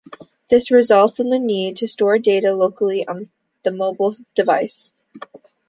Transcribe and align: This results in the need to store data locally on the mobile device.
This 0.49 0.71
results 0.71 1.19
in 1.19 1.29
the 1.29 1.37
need 1.37 1.75
to 1.75 1.87
store 1.87 2.17
data 2.17 2.55
locally 2.55 3.07
on 3.07 3.29
the 3.61 3.69
mobile 3.71 4.15
device. 4.33 4.93